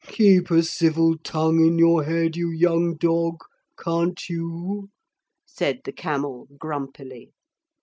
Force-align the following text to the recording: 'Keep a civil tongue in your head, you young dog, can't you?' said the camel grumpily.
'Keep 0.03 0.49
a 0.49 0.63
civil 0.63 1.15
tongue 1.19 1.63
in 1.63 1.77
your 1.77 2.01
head, 2.03 2.35
you 2.35 2.49
young 2.49 2.95
dog, 2.95 3.37
can't 3.79 4.27
you?' 4.29 4.89
said 5.45 5.79
the 5.85 5.91
camel 5.93 6.47
grumpily. 6.57 7.31